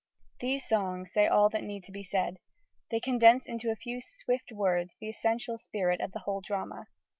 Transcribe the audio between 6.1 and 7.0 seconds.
a whole drama.